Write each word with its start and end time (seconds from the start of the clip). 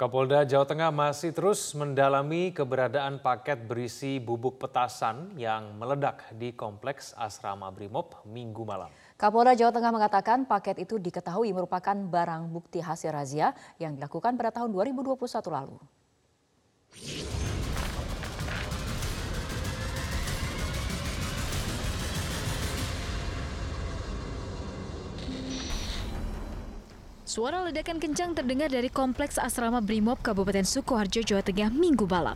Kapolda 0.00 0.48
Jawa 0.48 0.64
Tengah 0.64 0.88
masih 0.88 1.28
terus 1.28 1.76
mendalami 1.76 2.56
keberadaan 2.56 3.20
paket 3.20 3.68
berisi 3.68 4.16
bubuk 4.16 4.56
petasan 4.56 5.36
yang 5.36 5.76
meledak 5.76 6.24
di 6.40 6.56
kompleks 6.56 7.12
asrama 7.20 7.68
Brimob 7.68 8.16
minggu 8.24 8.64
malam. 8.64 8.88
Kapolda 9.20 9.52
Jawa 9.52 9.68
Tengah 9.76 9.92
mengatakan 9.92 10.48
paket 10.48 10.80
itu 10.80 10.96
diketahui 10.96 11.52
merupakan 11.52 11.92
barang 11.92 12.48
bukti 12.48 12.80
hasil 12.80 13.12
razia 13.12 13.52
yang 13.76 13.92
dilakukan 13.92 14.40
pada 14.40 14.64
tahun 14.64 14.72
2021 14.72 15.20
lalu. 15.52 15.76
Suara 27.30 27.62
ledakan 27.62 28.02
kencang 28.02 28.34
terdengar 28.34 28.74
dari 28.74 28.90
kompleks 28.90 29.38
asrama 29.38 29.78
Brimob 29.78 30.18
Kabupaten 30.18 30.66
Sukoharjo, 30.66 31.22
Jawa 31.22 31.46
Tengah 31.46 31.70
minggu 31.70 32.02
malam. 32.10 32.34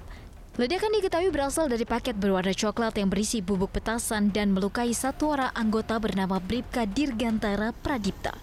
Ledakan 0.54 0.94
diketahui 0.94 1.34
berasal 1.34 1.66
dari 1.66 1.82
paket 1.82 2.14
berwarna 2.14 2.54
coklat 2.54 2.94
yang 2.94 3.10
berisi 3.10 3.42
bubuk 3.42 3.74
petasan 3.74 4.30
dan 4.30 4.54
melukai 4.54 4.94
satu 4.94 5.34
orang 5.34 5.50
anggota 5.50 5.98
bernama 5.98 6.38
Bribka 6.38 6.86
Dirgantara 6.86 7.74
Pradipta. 7.74 8.38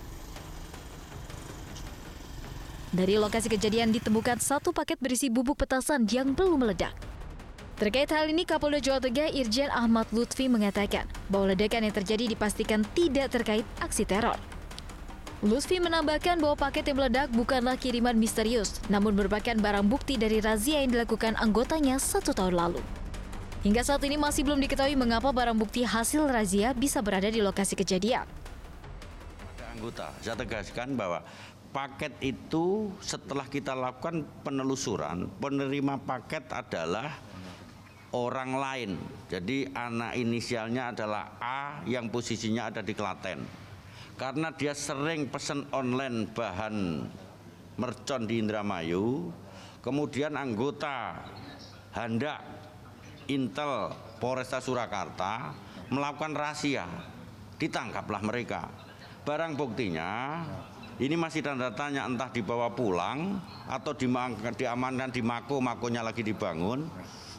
Dari 2.91 3.15
lokasi 3.15 3.47
kejadian 3.47 3.95
ditemukan 3.95 4.43
satu 4.43 4.75
paket 4.75 4.99
berisi 4.99 5.31
bubuk 5.31 5.55
petasan 5.55 6.03
yang 6.11 6.35
belum 6.35 6.67
meledak. 6.67 6.91
Terkait 7.79 8.11
hal 8.11 8.27
ini, 8.27 8.43
Kapolda 8.43 8.83
Jawa 8.83 8.99
Tengah 8.99 9.31
Irjen 9.31 9.71
Ahmad 9.71 10.11
Lutfi 10.11 10.51
mengatakan 10.51 11.07
bahwa 11.31 11.55
ledakan 11.55 11.87
yang 11.87 11.95
terjadi 11.95 12.27
dipastikan 12.27 12.83
tidak 12.91 13.31
terkait 13.31 13.63
aksi 13.79 14.03
teror. 14.03 14.50
Lutfi 15.41 15.81
menambahkan 15.81 16.37
bahwa 16.37 16.53
paket 16.53 16.93
yang 16.93 17.01
meledak 17.01 17.33
bukanlah 17.33 17.73
kiriman 17.73 18.13
misterius, 18.13 18.77
namun 18.93 19.17
merupakan 19.17 19.57
barang 19.57 19.89
bukti 19.89 20.13
dari 20.13 20.37
razia 20.37 20.85
yang 20.85 20.93
dilakukan 20.93 21.33
anggotanya 21.33 21.97
satu 21.97 22.29
tahun 22.29 22.53
lalu. 22.53 22.81
Hingga 23.65 23.81
saat 23.81 24.05
ini 24.05 24.21
masih 24.21 24.45
belum 24.45 24.61
diketahui 24.61 24.93
mengapa 24.93 25.33
barang 25.33 25.57
bukti 25.57 25.81
hasil 25.81 26.29
razia 26.29 26.77
bisa 26.77 27.01
berada 27.01 27.25
di 27.25 27.41
lokasi 27.41 27.73
kejadian. 27.73 28.29
Anggota, 29.73 30.13
saya 30.21 30.37
tegaskan 30.37 30.93
bahwa 30.93 31.25
paket 31.73 32.13
itu 32.21 32.93
setelah 33.01 33.49
kita 33.49 33.73
lakukan 33.73 34.21
penelusuran, 34.45 35.25
penerima 35.41 35.97
paket 36.05 36.45
adalah 36.53 37.17
orang 38.13 38.61
lain. 38.61 38.91
Jadi 39.25 39.73
anak 39.73 40.21
inisialnya 40.21 40.93
adalah 40.93 41.33
A 41.41 41.81
yang 41.89 42.13
posisinya 42.13 42.69
ada 42.69 42.85
di 42.85 42.93
Klaten 42.93 43.70
karena 44.19 44.51
dia 44.55 44.71
sering 44.75 45.27
pesan 45.27 45.67
online 45.71 46.29
bahan 46.31 47.07
mercon 47.79 48.27
di 48.27 48.39
Indramayu, 48.41 49.31
kemudian 49.81 50.37
anggota 50.37 51.19
Handak 51.91 52.39
Intel 53.27 53.91
Polresta 54.19 54.59
Surakarta 54.59 55.55
melakukan 55.91 56.35
rahasia, 56.35 56.87
ditangkaplah 57.59 58.23
mereka. 58.23 58.71
Barang 59.21 59.53
buktinya 59.53 60.41
ini 61.01 61.13
masih 61.17 61.41
tanda 61.41 61.73
tanya 61.73 62.05
entah 62.05 62.29
dibawa 62.29 62.73
pulang 62.73 63.41
atau 63.65 63.93
diamankan 63.93 65.09
di 65.09 65.21
mako, 65.25 65.57
makonya 65.61 66.01
lagi 66.05 66.21
dibangun. 66.21 66.85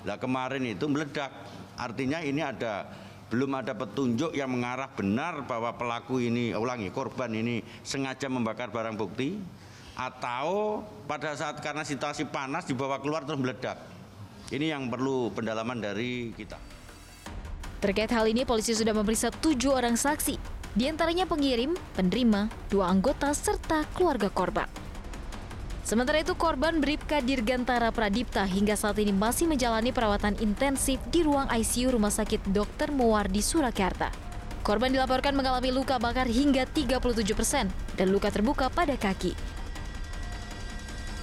Nah 0.02 0.18
kemarin 0.18 0.66
itu 0.66 0.90
meledak, 0.90 1.30
artinya 1.78 2.18
ini 2.18 2.42
ada 2.42 2.90
belum 3.32 3.56
ada 3.56 3.72
petunjuk 3.72 4.36
yang 4.36 4.52
mengarah 4.52 4.92
benar 4.92 5.48
bahwa 5.48 5.72
pelaku 5.72 6.20
ini, 6.20 6.52
ulangi, 6.52 6.92
korban 6.92 7.32
ini 7.32 7.64
sengaja 7.80 8.28
membakar 8.28 8.68
barang 8.68 8.92
bukti 8.92 9.40
atau 9.96 10.84
pada 11.08 11.32
saat 11.32 11.56
karena 11.64 11.80
situasi 11.80 12.28
panas 12.28 12.68
dibawa 12.68 13.00
keluar 13.00 13.24
terus 13.24 13.40
meledak. 13.40 13.80
Ini 14.52 14.76
yang 14.76 14.92
perlu 14.92 15.32
pendalaman 15.32 15.80
dari 15.80 16.36
kita. 16.36 16.60
Terkait 17.80 18.12
hal 18.12 18.28
ini, 18.28 18.44
polisi 18.44 18.76
sudah 18.76 18.92
memeriksa 18.92 19.32
tujuh 19.32 19.72
orang 19.72 19.96
saksi, 19.96 20.36
di 20.76 20.84
antaranya 20.92 21.24
pengirim, 21.24 21.72
penerima, 21.96 22.52
dua 22.68 22.92
anggota, 22.92 23.32
serta 23.32 23.88
keluarga 23.96 24.28
korban. 24.28 24.81
Sementara 25.82 26.22
itu 26.22 26.38
korban 26.38 26.78
Bribka 26.78 27.18
Dirgantara 27.18 27.90
Pradipta 27.90 28.46
hingga 28.46 28.78
saat 28.78 29.02
ini 29.02 29.10
masih 29.10 29.50
menjalani 29.50 29.90
perawatan 29.90 30.38
intensif 30.38 31.02
di 31.10 31.26
ruang 31.26 31.50
ICU 31.50 31.98
Rumah 31.98 32.14
Sakit 32.14 32.54
Dr. 32.54 32.94
Muwardi 32.94 33.42
Surakarta. 33.42 34.14
Korban 34.62 34.94
dilaporkan 34.94 35.34
mengalami 35.34 35.74
luka 35.74 35.98
bakar 35.98 36.30
hingga 36.30 36.70
37 36.70 37.34
persen 37.34 37.66
dan 37.98 38.14
luka 38.14 38.30
terbuka 38.30 38.70
pada 38.70 38.94
kaki. 38.94 39.34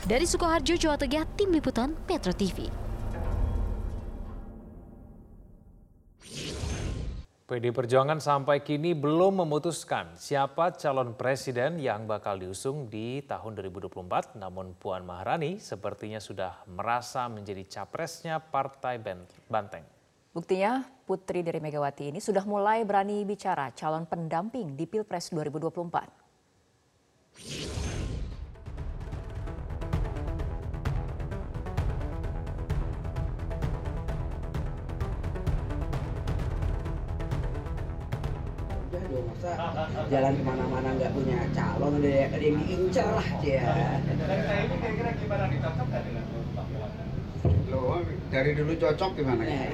Dari 0.03 0.27
Sukoharjo, 0.27 0.75
Jawa 0.75 0.99
Tengah, 0.99 1.23
Tim 1.39 1.55
Liputan 1.55 1.95
Metro 2.11 2.35
TV. 2.35 2.88
PD 7.49 7.73
Perjuangan 7.73 8.21
sampai 8.21 8.61
kini 8.61 8.93
belum 8.93 9.41
memutuskan 9.41 10.13
siapa 10.13 10.69
calon 10.77 11.17
presiden 11.17 11.81
yang 11.81 12.05
bakal 12.05 12.37
diusung 12.37 12.85
di 12.85 13.25
tahun 13.25 13.57
2024. 13.57 14.37
Namun 14.37 14.77
Puan 14.77 15.01
Maharani 15.01 15.57
sepertinya 15.57 16.21
sudah 16.21 16.61
merasa 16.69 17.25
menjadi 17.25 17.65
capresnya 17.65 18.37
Partai 18.37 19.01
Banteng. 19.49 19.81
Buktinya 20.29 20.85
putri 21.09 21.41
dari 21.41 21.57
Megawati 21.57 22.13
ini 22.13 22.21
sudah 22.21 22.45
mulai 22.45 22.85
berani 22.85 23.25
bicara 23.25 23.73
calon 23.73 24.05
pendamping 24.05 24.77
di 24.77 24.85
Pilpres 24.85 25.33
2024. 25.33 27.68
Masa 38.89 39.51
jalan 40.09 40.33
ke 40.33 40.43
mana-mana 40.43 40.89
nggak 40.97 41.11
punya 41.13 41.37
calon 41.53 42.01
ada 42.01 42.37
yang 42.41 42.57
diincar 42.65 43.07
lah 43.13 43.27
dia 43.37 43.61
dari 44.09 44.41
saya 44.49 44.61
ini 44.65 44.75
kira-kira 44.81 45.09
gimana 45.21 45.43
nih 45.45 45.59
cocok 45.61 45.85
nggak 45.85 46.03
dengan 46.09 46.23
Loh, 47.69 48.01
dari 48.33 48.51
dulu 48.57 48.73
cocok 48.73 49.11
gimana 49.13 49.43
ya? 49.45 49.69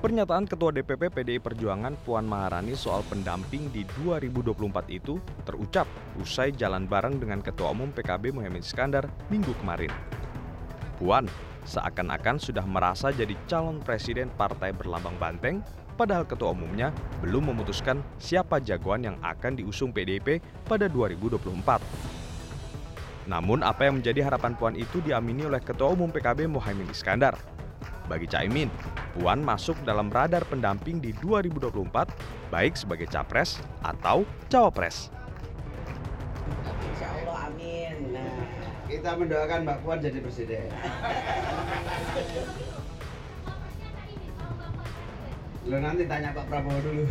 Pernyataan 0.00 0.48
Ketua 0.48 0.72
DPP 0.72 1.12
PDI 1.12 1.42
Perjuangan 1.44 1.92
Puan 2.06 2.24
Maharani 2.24 2.72
soal 2.72 3.04
pendamping 3.04 3.68
di 3.68 3.84
2024 4.00 4.88
itu 4.88 5.20
terucap 5.44 5.84
usai 6.16 6.56
jalan 6.56 6.88
bareng 6.88 7.20
dengan 7.20 7.44
Ketua 7.44 7.76
Umum 7.76 7.92
PKB 7.92 8.32
Muhammad 8.32 8.64
Iskandar 8.64 9.04
minggu 9.28 9.52
kemarin. 9.60 9.92
Puan 10.96 11.28
seakan-akan 11.68 12.40
sudah 12.40 12.64
merasa 12.64 13.12
jadi 13.12 13.36
calon 13.48 13.80
presiden 13.82 14.32
partai 14.34 14.72
berlambang 14.72 15.16
banteng 15.20 15.60
padahal 16.00 16.24
ketua 16.24 16.56
umumnya 16.56 16.88
belum 17.20 17.52
memutuskan 17.52 18.00
siapa 18.16 18.56
jagoan 18.64 19.04
yang 19.04 19.16
akan 19.20 19.60
diusung 19.60 19.92
PDIP 19.92 20.40
pada 20.64 20.88
2024. 20.88 22.20
Namun 23.28 23.60
apa 23.60 23.86
yang 23.86 24.00
menjadi 24.00 24.26
harapan 24.26 24.56
Puan 24.56 24.74
itu 24.74 24.98
diamini 25.04 25.44
oleh 25.44 25.60
Ketua 25.60 25.92
Umum 25.92 26.08
PKB 26.08 26.48
Mohaimin 26.48 26.88
Iskandar. 26.88 27.36
Bagi 28.10 28.26
Caimin, 28.26 28.66
Puan 29.14 29.38
masuk 29.38 29.78
dalam 29.86 30.10
radar 30.10 30.42
pendamping 30.50 30.98
di 30.98 31.14
2024 31.22 32.50
baik 32.50 32.74
sebagai 32.74 33.06
capres 33.06 33.62
atau 33.86 34.26
cawapres. 34.50 35.14
Kita 39.00 39.16
mendoakan 39.16 39.64
Mbak 39.64 39.78
Puan 39.80 39.96
jadi 40.04 40.20
presiden. 40.20 40.68
Lo 45.64 45.80
nanti 45.80 46.04
tanya 46.04 46.36
Pak 46.36 46.44
Prabowo 46.52 46.76
dulu. 46.84 47.08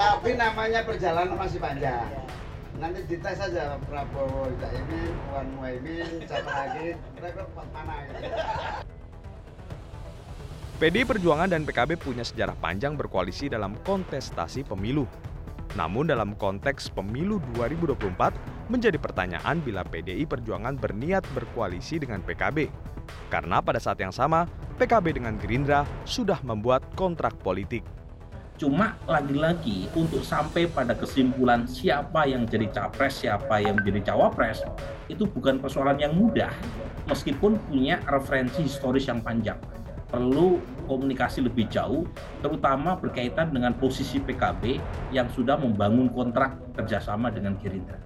Tapi 0.00 0.30
namanya 0.32 0.80
perjalanan 0.88 1.36
masih 1.36 1.60
panjang. 1.60 2.08
Nanti 2.80 3.04
dites 3.04 3.36
saja 3.36 3.76
Prabowo 3.84 4.48
ini, 4.56 5.00
Puan 5.28 5.46
Muhaimin, 5.60 6.24
siapa 6.24 6.48
lagi, 6.48 6.96
mereka 7.20 7.44
mana 7.68 8.00
gitu. 8.08 8.32
PD 10.80 11.04
Perjuangan 11.04 11.52
dan 11.52 11.68
PKB 11.68 12.00
punya 12.00 12.24
sejarah 12.24 12.56
panjang 12.56 12.96
berkoalisi 12.96 13.52
dalam 13.52 13.76
kontestasi 13.84 14.64
pemilu. 14.64 15.04
Namun 15.78 16.10
dalam 16.10 16.34
konteks 16.34 16.90
pemilu 16.90 17.38
2024 17.54 18.70
menjadi 18.70 18.98
pertanyaan 18.98 19.62
bila 19.62 19.86
PDI 19.86 20.26
Perjuangan 20.26 20.74
berniat 20.74 21.22
berkoalisi 21.34 22.02
dengan 22.02 22.22
PKB 22.26 22.90
karena 23.30 23.62
pada 23.62 23.78
saat 23.78 23.98
yang 24.02 24.14
sama, 24.14 24.46
PKB 24.78 25.20
dengan 25.22 25.34
Gerindra 25.38 25.84
sudah 26.06 26.38
membuat 26.42 26.82
kontrak 26.94 27.36
politik. 27.42 27.84
Cuma 28.60 28.92
lagi-lagi 29.08 29.88
untuk 29.96 30.20
sampai 30.20 30.68
pada 30.68 30.92
kesimpulan 30.92 31.64
siapa 31.64 32.28
yang 32.28 32.44
jadi 32.44 32.68
capres, 32.68 33.24
siapa 33.24 33.56
yang 33.64 33.80
jadi 33.80 34.12
cawapres, 34.12 34.60
itu 35.08 35.24
bukan 35.24 35.56
persoalan 35.56 35.96
yang 35.96 36.12
mudah, 36.12 36.52
meskipun 37.08 37.56
punya 37.72 38.04
referensi 38.04 38.60
historis 38.60 39.08
yang 39.08 39.24
panjang. 39.24 39.56
Perlu 40.10 40.58
komunikasi 40.90 41.46
lebih 41.46 41.70
jauh, 41.70 42.02
terutama 42.42 42.98
berkaitan 42.98 43.54
dengan 43.54 43.72
posisi 43.78 44.18
PKB 44.18 44.82
yang 45.14 45.30
sudah 45.30 45.54
membangun 45.54 46.10
kontrak 46.10 46.58
kerjasama 46.74 47.30
dengan 47.30 47.54
Gerindra. 47.62 47.96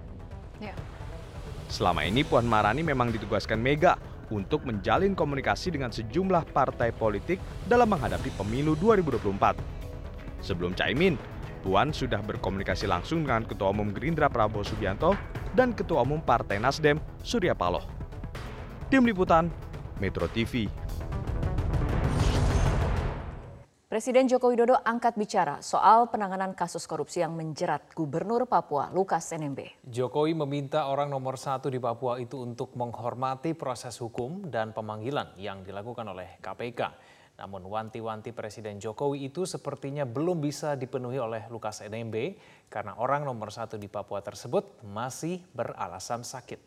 Ya. 0.61 0.77
Selama 1.65 2.05
ini 2.05 2.21
Puan 2.21 2.45
Marani 2.45 2.85
memang 2.85 3.09
ditugaskan 3.09 3.57
Mega 3.57 3.97
untuk 4.29 4.65
menjalin 4.65 5.17
komunikasi 5.17 5.73
dengan 5.73 5.89
sejumlah 5.89 6.49
partai 6.53 6.93
politik 6.93 7.41
dalam 7.65 7.89
menghadapi 7.89 8.29
pemilu 8.37 8.77
2024. 8.77 9.57
Sebelum 10.45 10.77
Caimin, 10.77 11.17
Puan 11.65 11.89
sudah 11.89 12.21
berkomunikasi 12.21 12.85
langsung 12.85 13.25
dengan 13.25 13.41
Ketua 13.41 13.73
Umum 13.73 13.89
Gerindra 13.89 14.29
Prabowo 14.29 14.61
Subianto 14.61 15.17
dan 15.57 15.73
Ketua 15.73 16.05
Umum 16.05 16.21
Partai 16.21 16.61
Nasdem 16.61 17.01
Surya 17.25 17.57
Paloh. 17.57 17.81
Tim 18.93 19.01
Liputan, 19.01 19.49
Metro 19.97 20.29
TV. 20.29 20.69
Presiden 23.95 24.27
Joko 24.27 24.51
Widodo 24.51 24.75
angkat 24.75 25.15
bicara 25.15 25.63
soal 25.63 26.11
penanganan 26.11 26.51
kasus 26.51 26.83
korupsi 26.83 27.23
yang 27.23 27.31
menjerat 27.31 27.95
Gubernur 27.95 28.43
Papua 28.43 28.91
Lukas 28.91 29.31
NMB. 29.31 29.87
Jokowi 29.87 30.35
meminta 30.35 30.91
orang 30.91 31.07
nomor 31.07 31.39
satu 31.39 31.71
di 31.71 31.79
Papua 31.79 32.19
itu 32.19 32.43
untuk 32.43 32.75
menghormati 32.75 33.55
proses 33.55 33.95
hukum 34.03 34.51
dan 34.51 34.75
pemanggilan 34.75 35.39
yang 35.39 35.63
dilakukan 35.63 36.11
oleh 36.11 36.35
KPK. 36.43 36.91
Namun 37.39 37.71
wanti-wanti 37.71 38.35
Presiden 38.35 38.83
Jokowi 38.83 39.31
itu 39.31 39.47
sepertinya 39.47 40.03
belum 40.03 40.43
bisa 40.43 40.75
dipenuhi 40.75 41.15
oleh 41.15 41.47
Lukas 41.47 41.79
NMB 41.79 42.35
karena 42.67 42.99
orang 42.99 43.23
nomor 43.23 43.47
satu 43.47 43.79
di 43.79 43.87
Papua 43.87 44.19
tersebut 44.19 44.83
masih 44.83 45.39
beralasan 45.55 46.27
sakit. 46.27 46.59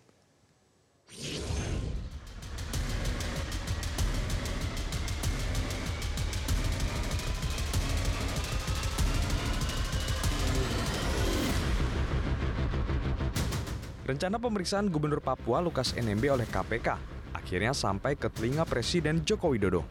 Rencana 14.09 14.41
pemeriksaan 14.41 14.89
Gubernur 14.89 15.21
Papua 15.21 15.61
Lukas 15.61 15.93
NMB 15.93 16.41
oleh 16.41 16.49
KPK 16.49 16.97
akhirnya 17.37 17.77
sampai 17.77 18.17
ke 18.17 18.33
telinga 18.33 18.65
Presiden 18.65 19.21
Joko 19.21 19.53
Widodo. 19.53 19.85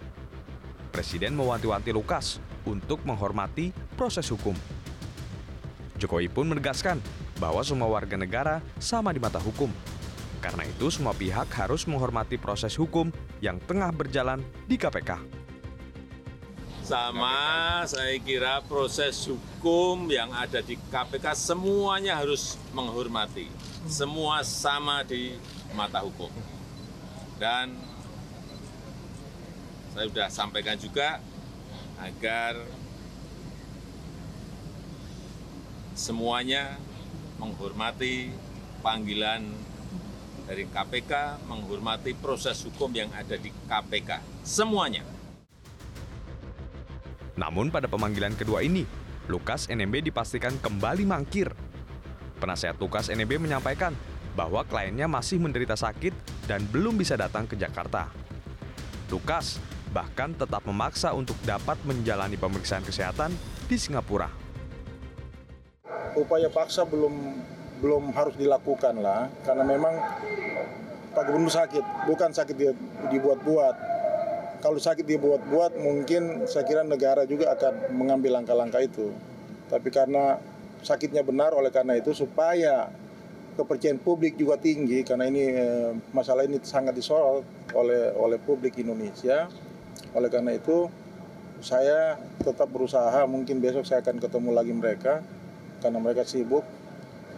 Presiden 0.89 1.37
mewanti-wanti 1.37 1.93
Lukas 1.93 2.41
untuk 2.65 3.05
menghormati 3.05 3.69
proses 3.93 4.25
hukum. 4.33 4.57
Jokowi 6.01 6.33
pun 6.33 6.49
menegaskan 6.49 6.97
bahwa 7.37 7.61
semua 7.61 7.93
warga 7.93 8.17
negara 8.17 8.57
sama 8.81 9.13
di 9.13 9.21
mata 9.21 9.37
hukum. 9.37 9.69
Karena 10.41 10.65
itu 10.65 10.89
semua 10.89 11.13
pihak 11.13 11.53
harus 11.53 11.85
menghormati 11.85 12.41
proses 12.41 12.73
hukum 12.73 13.13
yang 13.37 13.61
tengah 13.69 13.93
berjalan 13.93 14.41
di 14.65 14.81
KPK. 14.81 15.13
Sama 16.87 17.83
saya 17.83 18.15
kira 18.23 18.63
proses 18.63 19.27
hukum 19.27 20.07
yang 20.07 20.31
ada 20.31 20.63
di 20.63 20.79
KPK 20.87 21.35
semuanya 21.35 22.15
harus 22.15 22.55
menghormati 22.71 23.51
semua 23.91 24.39
sama 24.47 25.03
di 25.03 25.35
mata 25.75 25.99
hukum. 25.99 26.31
Dan 27.35 27.75
saya 29.91 30.07
sudah 30.07 30.31
sampaikan 30.31 30.79
juga 30.79 31.19
agar 31.99 32.55
semuanya 35.91 36.79
menghormati 37.35 38.31
panggilan 38.79 39.43
dari 40.47 40.63
KPK, 40.71 41.43
menghormati 41.51 42.15
proses 42.15 42.63
hukum 42.63 42.95
yang 42.95 43.11
ada 43.11 43.35
di 43.35 43.51
KPK. 43.67 44.23
Semuanya. 44.47 45.16
Namun 47.37 47.69
pada 47.69 47.85
pemanggilan 47.85 48.33
kedua 48.33 48.65
ini, 48.65 48.83
Lukas 49.29 49.69
NMB 49.69 50.09
dipastikan 50.09 50.57
kembali 50.57 51.05
mangkir 51.05 51.53
Penasehat 52.37 52.77
Lukas 52.77 53.09
NMB 53.09 53.49
menyampaikan 53.49 53.97
bahwa 54.37 54.61
kliennya 54.61 55.09
masih 55.09 55.41
menderita 55.41 55.73
sakit 55.73 56.13
dan 56.45 56.61
belum 56.69 56.93
bisa 56.93 57.17
datang 57.17 57.49
ke 57.49 57.57
Jakarta. 57.57 58.13
Lukas 59.09 59.57
bahkan 59.89 60.37
tetap 60.37 60.61
memaksa 60.69 61.17
untuk 61.17 61.33
dapat 61.41 61.81
menjalani 61.81 62.37
pemeriksaan 62.37 62.85
kesehatan 62.85 63.33
di 63.65 63.81
Singapura. 63.81 64.29
Upaya 66.13 66.45
paksa 66.53 66.85
belum 66.85 67.13
belum 67.81 68.13
harus 68.13 68.37
dilakukan 68.37 69.01
lah, 69.01 69.29
karena 69.41 69.65
memang 69.65 69.93
Pak 71.13 71.23
Gubernur 71.29 71.49
sakit, 71.49 71.85
bukan 72.05 72.29
sakit 72.29 72.55
dibuat-buat. 73.09 73.96
Kalau 74.57 74.81
sakit 74.81 75.05
dibuat-buat, 75.05 75.77
mungkin 75.77 76.49
saya 76.49 76.65
kira 76.65 76.81
negara 76.81 77.29
juga 77.29 77.53
akan 77.53 77.93
mengambil 77.93 78.41
langkah-langkah 78.41 78.81
itu. 78.81 79.13
Tapi 79.69 79.93
karena 79.93 80.41
sakitnya 80.81 81.21
benar 81.21 81.53
oleh 81.53 81.69
karena 81.69 81.97
itu 81.97 82.13
supaya 82.13 82.89
kepercayaan 83.57 83.97
publik 83.97 84.37
juga 84.37 84.57
tinggi 84.61 85.01
karena 85.01 85.25
ini 85.25 85.43
eh, 85.49 85.91
masalah 86.13 86.45
ini 86.45 86.61
sangat 86.61 86.93
disorot 86.93 87.41
oleh 87.73 88.13
oleh 88.17 88.37
publik 88.41 88.77
Indonesia. 88.81 89.49
Oleh 90.13 90.29
karena 90.29 90.57
itu 90.57 90.89
saya 91.61 92.17
tetap 92.41 92.69
berusaha 92.69 93.25
mungkin 93.25 93.57
besok 93.57 93.85
saya 93.85 94.05
akan 94.05 94.21
ketemu 94.21 94.49
lagi 94.53 94.73
mereka 94.73 95.25
karena 95.81 95.97
mereka 96.01 96.25
sibuk 96.25 96.65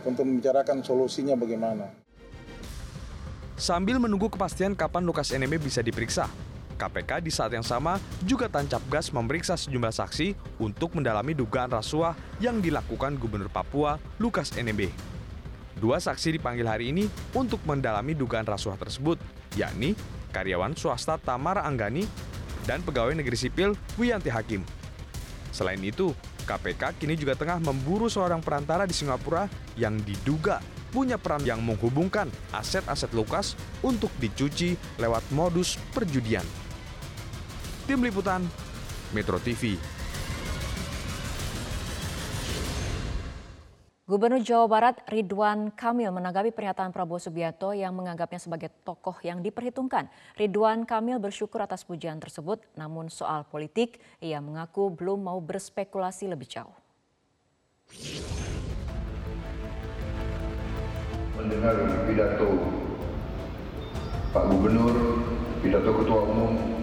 untuk 0.03 0.23
membicarakan 0.23 0.83
solusinya 0.83 1.35
bagaimana. 1.35 1.87
Sambil 3.59 3.99
menunggu 3.99 4.31
kepastian 4.31 4.71
kapan 4.71 5.03
Lukas 5.03 5.35
NMB 5.35 5.59
bisa 5.59 5.83
diperiksa, 5.83 6.31
KPK 6.79 7.19
di 7.19 7.27
saat 7.27 7.51
yang 7.51 7.67
sama 7.67 7.99
juga 8.23 8.47
tancap 8.47 8.79
gas 8.87 9.11
memeriksa 9.11 9.59
sejumlah 9.59 9.91
saksi 9.91 10.31
untuk 10.63 10.95
mendalami 10.95 11.35
dugaan 11.35 11.67
rasuah 11.67 12.15
yang 12.39 12.63
dilakukan 12.63 13.19
Gubernur 13.19 13.51
Papua 13.51 13.99
Lukas 14.15 14.55
NMB. 14.55 14.87
Dua 15.75 15.99
saksi 15.99 16.39
dipanggil 16.39 16.63
hari 16.63 16.95
ini 16.95 17.11
untuk 17.35 17.59
mendalami 17.67 18.15
dugaan 18.15 18.47
rasuah 18.47 18.79
tersebut, 18.79 19.19
yakni 19.59 19.99
karyawan 20.31 20.75
swasta 20.79 21.19
Tamara 21.19 21.67
Anggani 21.67 22.07
dan 22.63 22.79
pegawai 22.79 23.11
negeri 23.11 23.35
sipil 23.35 23.75
Wiyanti 23.99 24.31
Hakim. 24.31 24.63
Selain 25.51 25.79
itu, 25.83 26.15
KPK 26.47 26.95
kini 26.95 27.19
juga 27.19 27.35
tengah 27.35 27.59
memburu 27.59 28.07
seorang 28.07 28.39
perantara 28.39 28.87
di 28.87 28.95
Singapura 28.95 29.51
yang 29.75 29.99
diduga 30.03 30.63
punya 30.89 31.21
peran 31.21 31.45
yang 31.45 31.61
menghubungkan 31.61 32.27
aset-aset 32.49 33.13
Lukas 33.13 33.53
untuk 33.85 34.09
dicuci 34.17 34.73
lewat 34.97 35.21
modus 35.29 35.77
perjudian. 35.93 36.43
Tim 37.89 38.05
Liputan, 38.05 38.45
Metro 39.17 39.41
TV. 39.41 39.73
Gubernur 44.05 44.45
Jawa 44.45 44.69
Barat 44.69 45.01
Ridwan 45.09 45.73
Kamil 45.73 46.13
menanggapi 46.13 46.53
pernyataan 46.53 46.93
Prabowo 46.93 47.17
Subianto 47.17 47.73
yang 47.73 47.97
menganggapnya 47.97 48.37
sebagai 48.37 48.69
tokoh 48.85 49.17
yang 49.25 49.41
diperhitungkan. 49.41 50.05
Ridwan 50.37 50.85
Kamil 50.85 51.17
bersyukur 51.17 51.65
atas 51.65 51.81
pujian 51.81 52.21
tersebut, 52.21 52.61
namun 52.77 53.09
soal 53.09 53.41
politik 53.49 53.97
ia 54.21 54.37
mengaku 54.37 54.93
belum 54.93 55.25
mau 55.25 55.41
berspekulasi 55.41 56.29
lebih 56.29 56.45
jauh. 56.45 56.77
Mendengar 61.41 61.73
pidato 62.05 62.53
Pak 64.29 64.45
Gubernur, 64.45 64.93
pidato 65.65 65.89
Ketua 65.89 66.21
Umum 66.29 66.78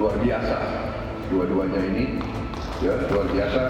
luar 0.00 0.16
biasa 0.16 0.56
dua-duanya 1.28 1.80
ini 1.92 2.04
ya 2.80 2.96
luar 3.12 3.28
biasa 3.28 3.62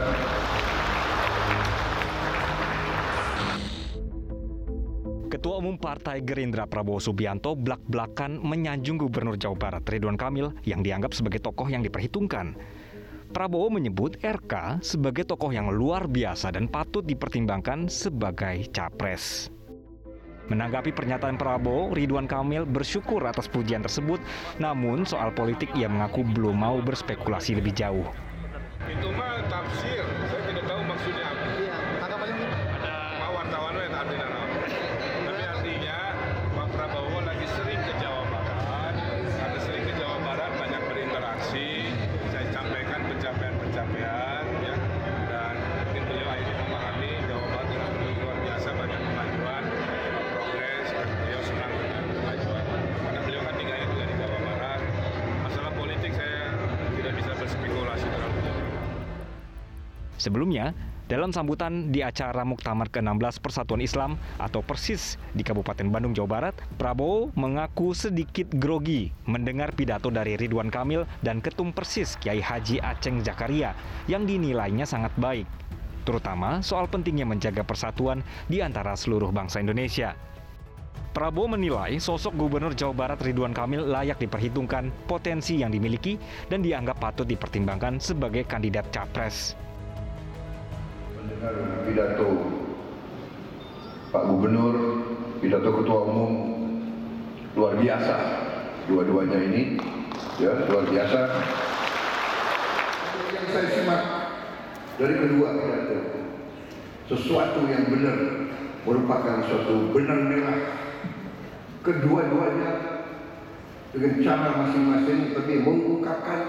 Ketua 5.27 5.59
Umum 5.59 5.75
Partai 5.75 6.23
Gerindra 6.23 6.71
Prabowo 6.71 7.03
Subianto 7.03 7.59
belak-belakan 7.59 8.39
menyanjung 8.43 8.99
Gubernur 8.99 9.39
Jawa 9.39 9.59
Barat 9.59 9.83
Ridwan 9.87 10.19
Kamil 10.19 10.55
yang 10.63 10.87
dianggap 10.87 11.15
sebagai 11.15 11.39
tokoh 11.39 11.71
yang 11.71 11.87
diperhitungkan. 11.87 12.59
Prabowo 13.31 13.71
menyebut 13.71 14.19
RK 14.19 14.83
sebagai 14.83 15.23
tokoh 15.23 15.55
yang 15.55 15.71
luar 15.71 16.11
biasa 16.11 16.51
dan 16.51 16.67
patut 16.67 17.07
dipertimbangkan 17.07 17.87
sebagai 17.87 18.67
capres. 18.75 19.55
Menanggapi 20.50 20.90
pernyataan 20.90 21.38
Prabowo, 21.38 21.95
Ridwan 21.95 22.26
Kamil 22.26 22.66
bersyukur 22.66 23.23
atas 23.23 23.47
pujian 23.47 23.87
tersebut, 23.87 24.19
namun 24.59 25.07
soal 25.07 25.30
politik 25.30 25.71
ia 25.78 25.87
mengaku 25.87 26.26
belum 26.26 26.59
mau 26.59 26.83
berspekulasi 26.83 27.62
lebih 27.62 27.71
jauh. 27.71 28.11
Itu 28.90 29.14
mah 29.14 29.47
tafsir, 29.47 30.02
Sebelumnya, 60.21 60.77
dalam 61.09 61.33
sambutan 61.33 61.89
di 61.89 62.05
acara 62.05 62.45
Muktamar 62.45 62.93
ke-16 62.93 63.41
Persatuan 63.41 63.81
Islam 63.81 64.21
atau 64.37 64.61
Persis 64.61 65.17
di 65.33 65.41
Kabupaten 65.41 65.89
Bandung, 65.89 66.12
Jawa 66.12 66.29
Barat, 66.29 66.55
Prabowo 66.77 67.33
mengaku 67.41 67.97
sedikit 67.97 68.47
grogi 68.61 69.09
mendengar 69.25 69.73
pidato 69.73 70.12
dari 70.12 70.37
Ridwan 70.37 70.69
Kamil 70.69 71.09
dan 71.25 71.41
Ketum 71.41 71.73
Persis 71.73 72.21
Kiai 72.21 72.39
Haji 72.39 72.85
Aceng 72.85 73.25
Zakaria 73.25 73.73
yang 74.12 74.29
dinilainya 74.29 74.85
sangat 74.85 75.11
baik, 75.17 75.49
terutama 76.05 76.61
soal 76.61 76.85
pentingnya 76.85 77.25
menjaga 77.25 77.65
persatuan 77.65 78.21
di 78.47 78.61
antara 78.61 78.93
seluruh 78.93 79.33
bangsa 79.33 79.59
Indonesia. 79.59 80.12
Prabowo 81.11 81.59
menilai 81.59 81.99
sosok 81.99 82.39
Gubernur 82.39 82.77
Jawa 82.77 82.95
Barat 82.95 83.19
Ridwan 83.25 83.57
Kamil 83.57 83.83
layak 83.83 84.23
diperhitungkan 84.23 84.93
potensi 85.11 85.59
yang 85.59 85.75
dimiliki 85.75 86.15
dan 86.47 86.62
dianggap 86.62 87.03
patut 87.03 87.27
dipertimbangkan 87.27 87.99
sebagai 87.99 88.47
kandidat 88.47 88.87
capres 88.95 89.59
mendengar 91.40 91.88
pidato 91.88 92.28
Pak 94.12 94.23
Gubernur, 94.28 94.76
pidato 95.40 95.70
Ketua 95.73 95.99
Umum 96.04 96.32
luar 97.56 97.80
biasa 97.80 98.16
dua-duanya 98.85 99.38
ini, 99.49 99.80
ya 100.37 100.68
luar 100.68 100.85
biasa. 100.85 101.18
Yang 103.32 103.47
saya 103.56 103.66
simak 103.73 104.02
dari 105.00 105.14
kedua 105.16 105.49
pidato, 105.56 105.99
sesuatu 107.09 107.64
yang 107.73 107.88
benar 107.88 108.18
merupakan 108.85 109.40
suatu 109.49 109.97
benar 109.97 110.20
merah. 110.28 110.61
Kedua-duanya 111.80 112.70
dengan 113.97 114.12
cara 114.20 114.49
masing-masing 114.61 115.32
tapi 115.32 115.64
mengungkapkan 115.64 116.40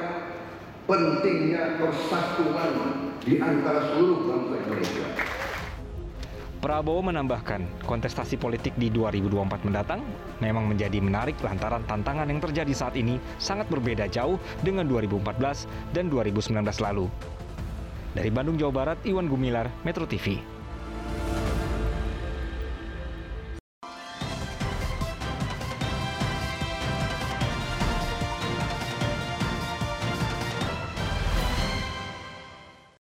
pentingnya 0.83 1.79
persatuan 1.79 3.00
di 3.21 3.37
antara 3.37 3.85
seluruh 3.93 4.19
bangsa 4.25 4.53
Indonesia. 4.65 5.05
Prabowo 6.61 7.01
menambahkan, 7.01 7.89
kontestasi 7.89 8.37
politik 8.37 8.77
di 8.77 8.93
2024 8.93 9.65
mendatang 9.65 10.05
memang 10.45 10.69
menjadi 10.69 11.01
menarik 11.01 11.33
lantaran 11.41 11.81
tantangan 11.89 12.29
yang 12.29 12.37
terjadi 12.37 12.69
saat 12.69 12.93
ini 12.93 13.17
sangat 13.41 13.65
berbeda 13.65 14.05
jauh 14.05 14.37
dengan 14.61 14.85
2014 14.85 15.65
dan 15.89 16.05
2019 16.13 16.61
lalu. 16.85 17.09
Dari 18.13 18.29
Bandung, 18.29 18.61
Jawa 18.61 18.73
Barat, 18.73 18.97
Iwan 19.09 19.25
Gumilar, 19.25 19.73
Metro 19.81 20.05
TV. 20.05 20.37